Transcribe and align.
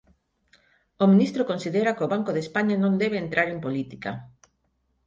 O 1.03 1.05
ministro 1.11 1.49
considera 1.51 1.95
que 1.95 2.05
o 2.05 2.11
Banco 2.13 2.31
de 2.33 2.43
España 2.45 2.75
non 2.79 2.99
debe 3.03 3.17
entrar 3.19 3.47
en 3.53 3.59
política 3.65 4.11